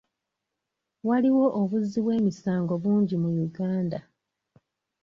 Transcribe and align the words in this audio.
Waliwo 1.07 1.45
obuzzi 1.61 1.99
bw'emisango 2.05 2.73
bungi 2.83 3.15
mu 3.23 3.29
Uganda. 3.47 3.99